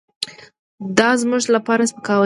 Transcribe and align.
دازموږ 0.97 1.43
لپاره 1.55 1.83
سپکاوی 1.91 2.17
دی. 2.17 2.19